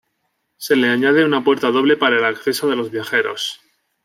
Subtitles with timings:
[0.57, 3.61] Se le añade una puerta doble para el acceso de los viajeros.